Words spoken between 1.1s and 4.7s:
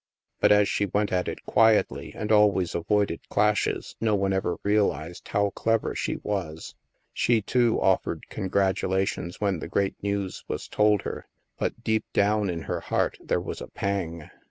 at it quietly and always avoided clashes, no one ever